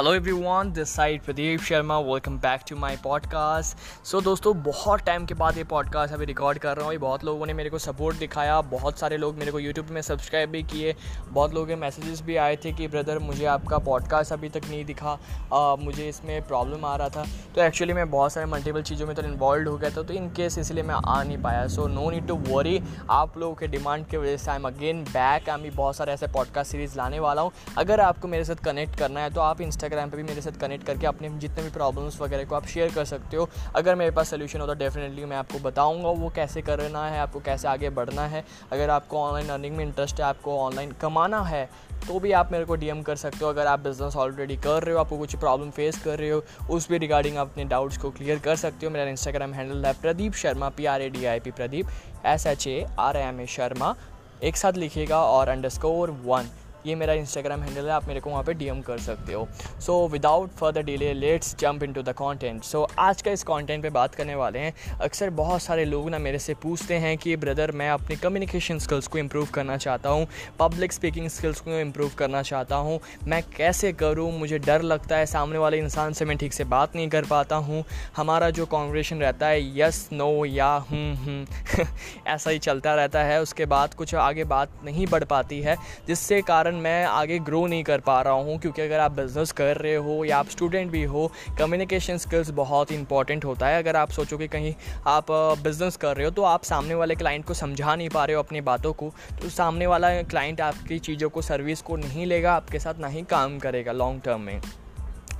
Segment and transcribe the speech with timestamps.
[0.00, 5.24] Hello everyone this side Pradeep Sharma welcome back to my podcast so दोस्तों बहुत time
[5.26, 8.18] के बाद ये पॉडकास्ट अभी रिकॉर्ड कर रहा हूँ। बहुत लोगों ने मेरे को सपोर्ट
[8.18, 10.94] दिखाया बहुत सारे लोग मेरे को यूट्यूब में सब्सक्राइब भी किए
[11.28, 14.84] बहुत लोगों के मैसेजेस भी आए थे कि ब्रदर मुझे आपका पॉडकास्ट अभी तक नहीं
[14.84, 15.18] दिखा
[15.52, 19.14] आ, मुझे इसमें प्रॉब्लम आ रहा था। तो एक्चुअली मैं बहुत सारे मल्टीपल चीज़ों में
[19.16, 22.08] तो इन्वॉल्व हो गया था तो इन केस इसलिए मैं आ नहीं पाया। So no
[22.10, 22.80] need to worry
[23.10, 26.12] आप लोगों के डिमांड की वजह से I am again back I भी बहुत सारे
[26.12, 29.60] ऐसे पॉडकास्ट सीरीज़ लाने वाला हूँ। अगर आपको मेरे साथ कनेक्ट करना है तो आप
[29.90, 32.92] इंस्टाग्राम पर भी मेरे साथ कनेक्ट करके अपने जितने भी प्रॉब्लम्स वगैरह को आप शेयर
[32.94, 37.06] कर सकते हो। अगर मेरे पास सोल्यूशन होता डेफिनेटली मैं आपको बताऊँगा वो कैसे करना
[37.06, 40.92] है, आपको कैसे आगे बढ़ना है। अगर आपको ऑनलाइन अर्निंग में इंटरेस्ट है, आपको ऑनलाइन
[41.00, 41.68] कमाना है
[42.06, 44.94] तो भी आप मेरे को डीएम कर सकते हो। अगर आप बिज़नेस ऑलरेडी कर रहे
[44.94, 48.10] हो, आपको कुछ प्रॉब्लम फेस कर रहे हो, उस भी रिगार्डिंग आप अपने डाउट्स को
[48.10, 51.40] क्लियर कर सकते हो। मेरा इंस्टाग्राम हैंडल है Pradeep Sharma P R A D I
[51.40, 51.86] P Pradeep
[52.26, 53.94] S H A R M A Sharma.
[54.42, 56.48] एक साथ लिखिएगा और अंडरस्कोर वन
[56.86, 59.48] ये मेरा इंस्टाग्राम हैंडल है, आप मेरे को वहाँ पे डीएम कर सकते हो।
[59.80, 63.90] So without further delay let's jump into the content so आज का इस कंटेंट पे
[63.90, 67.72] बात करने वाले हैं। अक्सर बहुत सारे लोग ना मेरे से पूछते हैं कि, ब्रदर,
[67.72, 70.26] मैं अपनी कम्युनिकेशन स्किल्स को इम्प्रूव करना चाहता हूँ।
[70.58, 74.30] पब्लिक स्पीकिंग स्किल्स को इम्प्रूव करना चाहता हूँ। मैं कैसे करूँ?
[74.38, 77.56] मुझे डर लगता है। सामने वाले इंसान से मैं ठीक से बात नहीं कर पाता
[77.56, 77.84] हूँ।
[78.16, 81.46] हमारा जो कॉन्वर्जेशन रहता है यस नो या हूँ हूँ
[82.26, 85.76] ऐसा ही चलता रहता है। उसके बाद कुछ आगे बात नहीं बढ़ पाती है,
[86.08, 89.52] जिससे कारण कारण मैं आगे ग्रो नहीं कर पा रहा हूँ, क्योंकि अगर आप बिज़नेस
[89.52, 91.26] कर रहे हो या आप स्टूडेंट भी हो
[91.58, 94.74] कम्युनिकेशन स्किल्स बहुत ही इंपॉर्टेंट होता है। अगर आप सोचो कि कहीं
[95.06, 95.30] आप
[95.62, 98.42] बिज़नेस कर रहे हो तो आप सामने वाले क्लाइंट को समझा नहीं पा रहे हो
[98.42, 102.78] अपनी बातों को तो सामने वाला क्लाइंट आपकी चीज़ों को सर्विस को नहीं लेगा, आपके
[102.78, 104.60] साथ ना ही काम करेगा लॉन्ग टर्म में।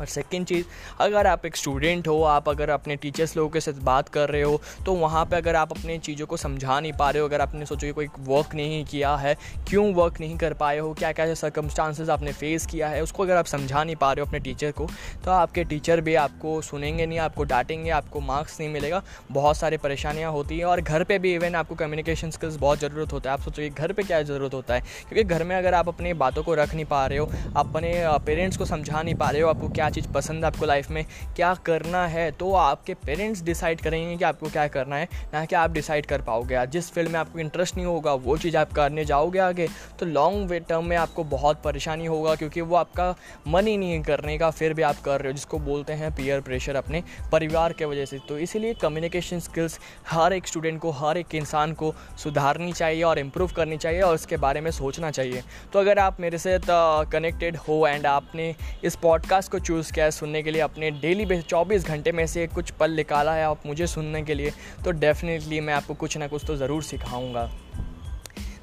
[0.01, 0.65] और सेकेंड चीज़,
[1.01, 4.43] अगर आप एक स्टूडेंट हो, आप अगर अपने टीचर्स लोगों के साथ बात कर रहे
[4.43, 7.41] हो तो वहाँ पर अगर आप अपनी चीज़ों को समझा नहीं पा रहे हो, अगर
[7.41, 9.37] आपने सोचो कि कोई वर्क नहीं किया है,
[9.69, 13.37] क्यों वर्क नहीं कर पाए हो क्या क्या सर्कमस्टांसेस आपने फेस किया है, उसको अगर
[13.37, 14.89] आप समझा नहीं पा रहे हो अपने टीचर को
[15.25, 19.03] तो आपके टीचर भी आपको सुनेंगे नहीं, आपको डांटेंगे, आपको मार्क्स नहीं मिलेगा,
[19.33, 23.13] बहुत सारी परेशानियाँ होती हैं, और घर पर भी इवन आपको कम्युनिकेशन स्किल्स बहुत ज़रूरत
[23.13, 24.81] होता है। आप सोचो कि घर पर क्या ज़रूरत होता है?
[24.81, 27.93] क्योंकि घर में अगर आप अपनी बातों को रख नहीं पा रहे हो, अपने
[28.27, 31.05] पेरेंट्स को समझा नहीं पा रहे हो, आपको क्या चीज़ पसंद है आपको लाइफ में
[31.37, 35.57] क्या करना है तो आपके पेरेंट्स डिसाइड करेंगे कि आपको क्या करना है, ना कि
[35.57, 39.05] आप डिसाइड कर पाओगे। जिस फ़ील्ड में आपको इंटरेस्ट नहीं होगा, वो चीज़ आप करने
[39.05, 39.69] जाओगे आगे
[39.99, 43.15] तो लॉन्ग वे टर्म में आपको बहुत परेशानी होगा, क्योंकि वो आपका
[43.49, 46.41] मन ही नहीं करने का, फिर भी आप कर रहे हो, जिसको बोलते हैं पीयर
[46.41, 47.03] प्रेशर अपने
[47.33, 49.79] परिवार के वजह से। तो इसीलिए कम्युनिकेशन स्किल्स
[50.09, 54.15] हर एक स्टूडेंट को, हर एक इंसान को सुधारनी चाहिए और इम्प्रूव करनी चाहिए और
[54.15, 58.97] उसके बारे में सोचना चाहिए। तो अगर आप मेरे से कनेक्टेड हो एंड आपने इस
[58.97, 62.27] पॉडकास्ट को चूज़ चूज़ क्या है, सुनने के लिए अपने डेली बेस चौबीस घंटे में
[62.27, 64.51] से कुछ पल निकाला है आप मुझे सुनने के लिए
[64.85, 67.51] तो डेफ़िनेटली मैं आपको कुछ ना कुछ तो ज़रूर सिखाऊँगा।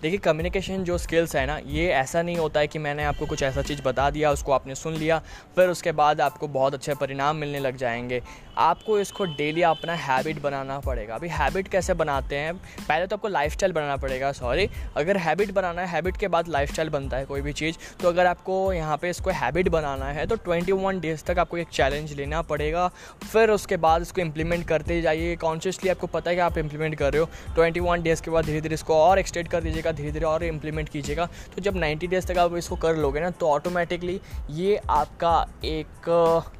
[0.01, 3.43] देखिए कम्युनिकेशन जो स्किल्स है ना, ये ऐसा नहीं होता है कि मैंने आपको कुछ
[3.43, 5.17] ऐसा चीज़ बता दिया, उसको आपने सुन लिया,
[5.55, 8.21] फिर उसके बाद आपको बहुत अच्छे परिणाम मिलने लग जाएँगे।
[8.57, 12.53] आपको इसको डेली अपना हैबिट बनाना पड़ेगा। अभी हैबिट कैसे बनाते हैं?
[12.87, 16.79] पहले तो आपको लाइफ बनाना पड़ेगा सॉरी अगर हैबिट बनाना है हैबिट के बाद लाइफ
[16.81, 20.35] बनता है कोई भी चीज़ तो अगर आपको यहाँ पर इसको हैबिट बनाना है तो
[20.37, 22.87] ट्वेंटी वन डेज़ तक आपको एक चैलेंज लेना पड़ेगा।
[23.23, 27.13] फिर उसके बाद इसको इम्प्लीमेंट करते जाइए। कॉन्शियसली आपको पता है कि आप इम्प्लीमेंट कर
[27.13, 30.11] रहे हो। ट्वेंटी वन डेज़ के बाद धीरे धीरे इसको और एक्सटेंड कर दीजिएगा धीरे
[30.11, 31.25] धीरे और इम्प्लीमेंट कीजिएगा।
[31.55, 34.19] तो जब 90 डेज़ तक आप इसको कर लोगे ना तो ऑटोमेटिकली
[34.51, 36.09] ये आपका एक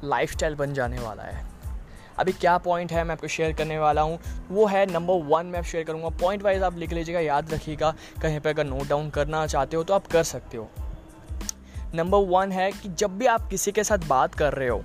[0.04, 1.47] लाइफ बन जाने वाला है।
[2.18, 4.18] अभी क्या पॉइंट है, मैं आपको शेयर करने वाला हूँ।
[4.50, 8.40] वो है नंबर वन मैं शेयर करूँगा। पॉइंट वाइज आप लिख लीजिएगा, याद रखिएगा। कहीं
[8.40, 10.68] पर अगर नोट डाउन करना चाहते हो तो आप कर सकते हो।
[11.94, 14.82] नंबर वन है कि जब भी आप किसी के साथ बात कर रहे हो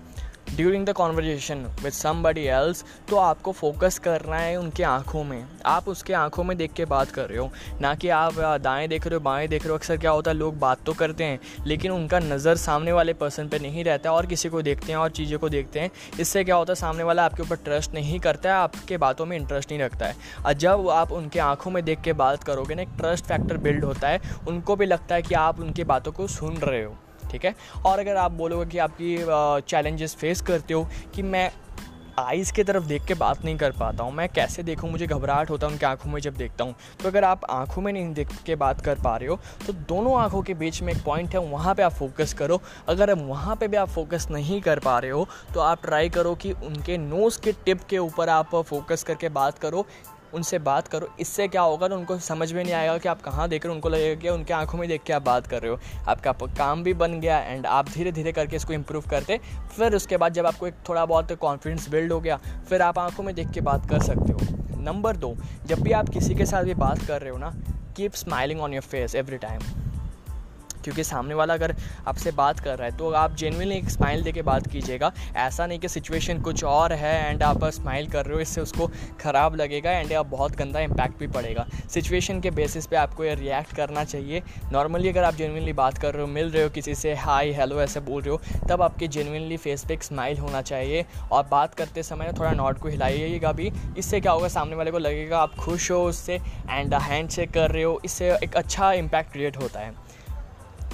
[0.55, 5.87] during the conversation with somebody else तो आपको फोकस करना है उनके आँखों में। आप
[5.87, 7.49] उसके आँखों में देख के बात कर रहे हो।
[7.81, 10.37] ना कि आप दाएँ देख रहे हो, बाएँ देख रहे हो, अक्सर क्या होता है,
[10.37, 14.25] लोग बात तो करते हैं, लेकिन उनका नज़र सामने वाले पर्सन पे नहीं रहता और
[14.25, 17.25] किसी को देखते हैं और चीज़ों को देखते हैं। इससे क्या होता है, सामने वाला
[17.25, 20.15] आपके ऊपर ट्रस्ट नहीं करता है, आपके बातों में इंटरेस्ट नहीं रखता है।
[20.45, 23.85] और जब आप उनके आँखों में देख के बात करोगे ना, एक ट्रस्ट फैक्टर बिल्ड
[23.85, 26.95] होता है। उनको भी लगता है कि आप उनकी बातों को सुन रहे हो।
[27.33, 27.55] ठीक है?
[27.85, 29.17] और अगर आप बोलोगे कि आपकी
[29.67, 31.51] चैलेंजेस फेस करते हो कि मैं
[32.19, 34.89] आइज़ की तरफ़ देख के बात नहीं कर पाता हूँ, मैं कैसे देखूँ?
[34.89, 37.91] मुझे घबराहट होता है उनकी आँखों में जब देखता हूँ। तो अगर आप आँखों में
[37.93, 41.03] नहीं देख के बात कर पा रहे हो तो दोनों आँखों के बीच में एक
[41.05, 44.79] पॉइंट है, वहाँ पे आप फोकस करो। अगर वहाँ पे भी आप फोकस नहीं कर
[44.79, 48.55] पा रहे हो तो आप ट्राई करो कि उनके नोज़ के टिप के ऊपर आप
[48.57, 49.85] फोकस करके बात करो।
[50.33, 53.47] उनसे बात करो। इससे क्या होगा ना, उनको समझ में नहीं आएगा कि आप कहाँ
[53.49, 55.71] देख रहे हो, उनको लगेगा कि उनके आँखों में देख के आप बात कर रहे
[55.71, 59.39] हो। आपका काम भी बन गया एंड आप धीरे धीरे करके इसको इम्प्रूव करते,
[59.77, 62.39] फिर उसके बाद जब आपको एक थोड़ा बहुत कॉन्फिडेंस बिल्ड हो गया,
[62.69, 65.35] फिर आप आँखों में देख के बात कर सकते हो। नंबर दो,
[65.65, 67.53] जब भी आप किसी के साथ भी बात कर रहे हो ना
[67.97, 69.59] keep smiling on your face every time
[70.83, 71.75] क्योंकि सामने वाला अगर
[72.07, 75.65] आपसे बात कर रहा है तो आप जेनविनली एक स्माइल दे के बात कीजिएगा। ऐसा
[75.67, 78.87] नहीं कि सिचुएशन कुछ और है एंड आप स्माइल कर रहे हो, इससे उसको
[79.21, 83.35] ख़राब लगेगा एंड आप बहुत गंदा इम्पैक्ट भी पड़ेगा। सिचुएशन के बेसिस पे आपको ये
[83.35, 84.41] रिएक्ट करना चाहिए।
[84.71, 87.81] नॉर्मली अगर आप जेनविनली बात कर रहे हो, मिल रहे हो, किसी से हाई हेलो
[87.81, 91.73] ऐसे बोल रहे हो, तब आपके जेनविनली फेस पे एक स्माइल होना चाहिए। और बात
[91.73, 95.55] करते समय थोड़ा नॉट को हिलाइएगा भी। इससे क्या होगा, सामने वाले को लगेगा आप
[95.55, 96.39] खुश हो उससे
[96.69, 99.91] एंड हैंड शेक कर रहे हो। इससे एक अच्छा इम्पैक्ट क्रिएट होता है।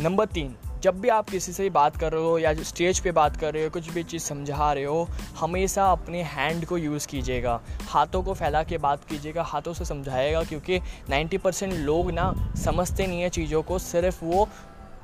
[0.01, 3.38] नंबर तीन, जब भी आप किसी से बात कर रहे हो या स्टेज पे बात
[3.38, 5.07] कर रहे हो, कुछ भी चीज़ समझा रहे हो,
[5.40, 7.60] हमेशा अपने हैंड को यूज़ कीजिएगा।
[7.90, 10.80] हाथों को फैला के बात कीजिएगा, हाथों से समझाएगा क्योंकि
[11.10, 14.48] 90 परसेंट लोग ना समझते नहीं है चीज़ों को, सिर्फ़ वो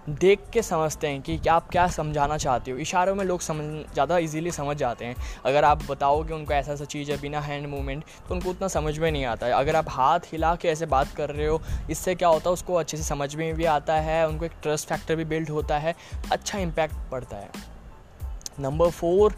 [0.09, 3.63] देख के समझते हैं कि आप क्या समझाना चाहते हो। इशारों में लोग समझ,
[3.93, 5.15] ज़्यादा इजीली समझ जाते हैं।
[5.45, 8.67] अगर आप बताओ कि उनको ऐसा ऐसा चीज़ है बिना हैंड मूवमेंट तो उनको उतना
[8.67, 11.61] समझ में नहीं आता है। अगर आप हाथ हिला के ऐसे बात कर रहे हो,
[11.89, 14.89] इससे क्या होता है, उसको अच्छे से समझ में भी आता है, उनको एक ट्रस्ट
[14.89, 15.95] फैक्टर भी बिल्ड होता है
[16.31, 17.49] अच्छा इम्पैक्ट पड़ता है।
[18.59, 19.35] नंबर फोर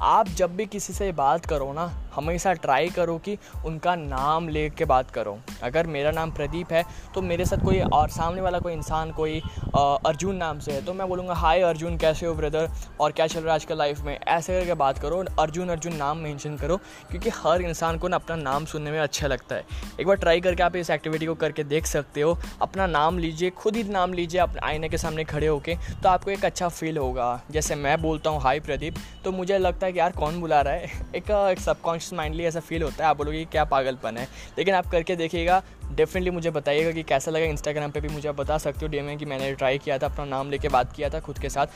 [0.00, 1.86] आप जब भी किसी से बात करो ना
[2.16, 6.84] हमेशा ट्राई करो कि उनका नाम ले के बात करो। अगर मेरा नाम प्रदीप है
[7.14, 9.40] तो मेरे साथ कोई और सामने वाला कोई इंसान, कोई
[9.76, 12.70] अर्जुन नाम से है तो मैं बोलूँगा हाय अर्जुन, कैसे हो ब्रदर
[13.00, 14.18] और क्या चल रहा है आज आजकल लाइफ में?
[14.28, 16.76] ऐसे करके बात करो, अर्जुन अर्जुन नाम मेंशन करो,
[17.10, 19.64] क्योंकि हर इंसान को ना अपना नाम सुनने में अच्छा लगता है।
[20.00, 23.50] एक बार ट्राई करके आप इस एक्टिविटी को करके देख सकते हो। अपना नाम लीजिए,
[23.50, 26.98] खुद ही नाम लीजिए, अपने आईने के सामने खड़े होके तो आपको एक अच्छा फील
[26.98, 30.60] होगा। जैसे मैं बोलता हूँ हाई प्रदीप। तो मुझे लगता है कि यार कौन बुला
[30.60, 30.86] रहा है?
[31.16, 34.74] एक एक सबकॉन्शियस सबकॉन्शियस माइंडली ऐसा फील होता है, आप बोलोगे क्या पागलपन है। लेकिन
[34.74, 38.58] आप करके देखिएगा डेफिनेटली मुझे बताइएगा कि कैसा लगा इंस्टाग्राम पे भी, मुझे आप बता
[38.58, 41.20] सकते हो डी में कि मैंने ट्राई किया था, अपना नाम लेके बात किया था
[41.20, 41.66] खुद के साथ।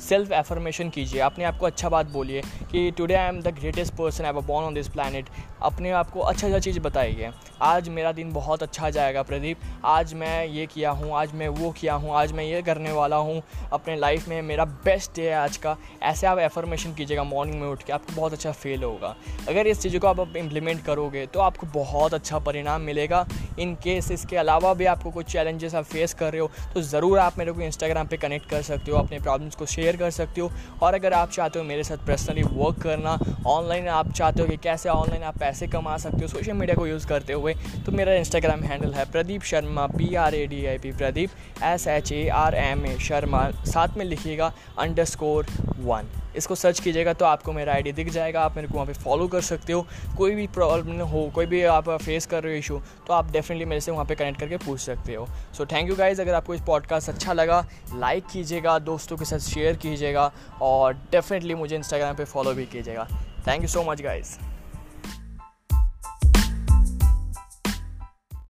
[0.00, 4.24] सेल्फ एफर्मेशन कीजिए अपने आपको अच्छा बात बोलिए कि today I am the greatest person
[4.24, 5.28] I born on this planet
[5.62, 7.30] अपने आपको अच्छा अच्छा चीज़ बताइए
[7.62, 11.70] आज मेरा दिन बहुत अच्छा जाएगा, प्रदीप। आज मैं ये किया हूँ, आज मैं वो
[11.70, 15.34] किया हूँ, आज मैं ये करने वाला हूँ। अपने लाइफ में मेरा बेस्ट डे है
[15.36, 19.14] आज का। ऐसे आप एफर्मेशन कीजिएगा मॉर्निंग में उठ के, आपको बहुत अच्छा फील होगा।
[19.48, 23.26] अगर इस चीज़ों को आप इम्प्लीमेंट करोगे तो आपको बहुत अच्छा परिणाम मिलेगा।
[23.58, 27.18] इन केस इसके अलावा भी आपको कुछ चैलेंजेस आप फेस कर रहे हो तो ज़रूर
[27.18, 30.40] आप मेरे को इंस्टाग्राम पे कनेक्ट कर सकते हो, अपने प्रॉब्लम्स को शेयर कर सकते
[30.40, 30.50] हो।
[30.82, 33.18] और अगर आप चाहते हो मेरे साथ पर्सनली वर्क करना
[33.48, 36.86] ऑनलाइन आप चाहते हो कि कैसे ऑनलाइन आप पैसे कमा सकते हो सोशल मीडिया को
[36.86, 40.78] यूज़ करते हुए। तो मेरा इंस्टाग्राम हैंडल है Pradeep Sharma P R A D I
[40.78, 43.50] P Pradeep S H A R M A Sharma.
[43.66, 45.46] साथ में लिखिएगा अंडर स्कोर
[45.80, 48.92] वन इसको सर्च कीजिएगा तो आपको मेरा आईडी दिख जाएगा। आप मेरे को वहाँ पे
[48.94, 49.86] फॉलो कर सकते हो।
[50.16, 53.64] कोई भी प्रॉब्लम हो, कोई भी आप फेस कर रहे हो इशू तो आप डेफिनेटली
[53.64, 56.54] मेरे से वहाँ पे कनेक्ट करके पूछ सकते हो। सो थैंक यू गाइज़ अगर आपको
[56.54, 60.30] इस पॉडकास्ट अच्छा लगा लाइक कीजिएगा, दोस्तों के साथ शेयर कीजिएगा
[60.62, 63.08] और डेफिनेटली मुझे इंस्टाग्राम पर फॉलो भी कीजिएगा।
[63.48, 64.36] Thank you so much guys